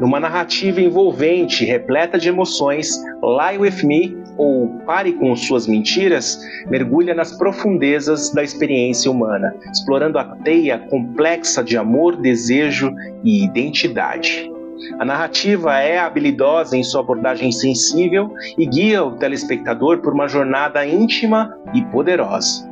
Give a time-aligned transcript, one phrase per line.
[0.00, 2.88] Numa narrativa envolvente, repleta de emoções,
[3.22, 6.40] Lie With Me, ou Pare com Suas Mentiras,
[6.70, 12.90] mergulha nas profundezas da experiência humana, explorando a teia complexa de amor, desejo
[13.22, 14.50] e identidade.
[14.98, 20.86] A narrativa é habilidosa em sua abordagem sensível e guia o telespectador por uma jornada
[20.86, 22.66] íntima e poderosa.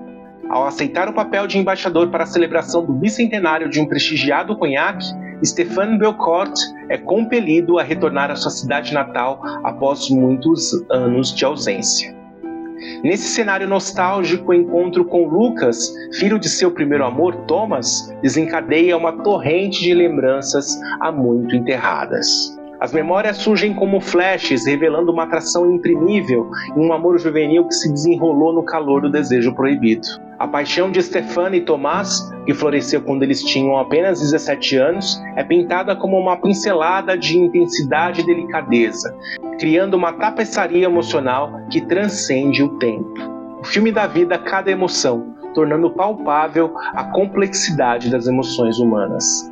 [0.49, 5.05] Ao aceitar o papel de embaixador para a celebração do bicentenário de um prestigiado conhaque,
[5.45, 6.55] Stéphane Belcourt
[6.89, 12.17] é compelido a retornar à sua cidade natal após muitos anos de ausência.
[13.03, 19.13] Nesse cenário nostálgico, o encontro com Lucas, filho de seu primeiro amor, Thomas, desencadeia uma
[19.23, 22.58] torrente de lembranças há muito enterradas.
[22.81, 27.93] As memórias surgem como flashes, revelando uma atração imprimível e um amor juvenil que se
[27.93, 30.07] desenrolou no calor do desejo proibido.
[30.39, 35.43] A paixão de Stefano e Tomás, que floresceu quando eles tinham apenas 17 anos, é
[35.43, 39.13] pintada como uma pincelada de intensidade e delicadeza,
[39.59, 43.13] criando uma tapeçaria emocional que transcende o tempo.
[43.61, 49.51] O filme dá vida a cada emoção, tornando palpável a complexidade das emoções humanas.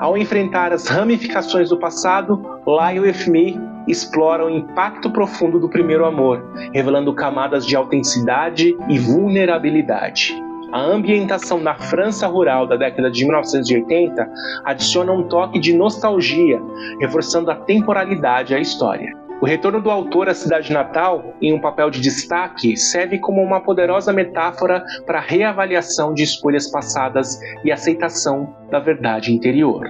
[0.00, 6.04] Ao enfrentar as ramificações do passado, Lie With Me explora o impacto profundo do primeiro
[6.04, 10.34] amor, revelando camadas de autenticidade e vulnerabilidade.
[10.72, 14.28] A ambientação na França rural da década de 1980
[14.64, 16.60] adiciona um toque de nostalgia,
[16.98, 19.13] reforçando a temporalidade à história.
[19.44, 23.60] O retorno do autor à cidade natal, em um papel de destaque, serve como uma
[23.60, 29.86] poderosa metáfora para a reavaliação de escolhas passadas e aceitação da verdade interior.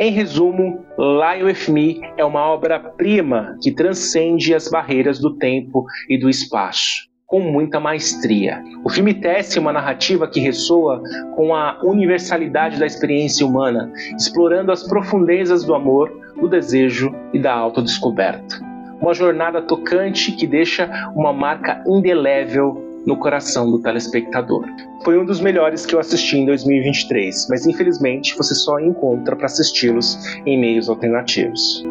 [0.00, 6.18] Em resumo, Lie With Me é uma obra-prima que transcende as barreiras do tempo e
[6.18, 8.62] do espaço com muita maestria.
[8.84, 11.02] O filme tece uma narrativa que ressoa
[11.34, 16.10] com a universalidade da experiência humana, explorando as profundezas do amor,
[16.40, 18.60] do desejo e da autodescoberta.
[19.00, 24.64] Uma jornada tocante que deixa uma marca indelével no coração do telespectador.
[25.04, 29.46] Foi um dos melhores que eu assisti em 2023, mas infelizmente você só encontra para
[29.46, 31.84] assisti-los em meios alternativos.